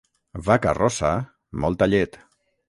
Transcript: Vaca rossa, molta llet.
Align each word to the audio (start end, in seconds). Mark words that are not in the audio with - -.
Vaca 0.47 0.73
rossa, 0.77 1.11
molta 1.67 1.91
llet. 1.93 2.19